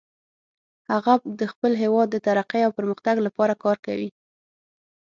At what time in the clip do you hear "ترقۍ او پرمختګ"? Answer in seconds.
2.27-3.15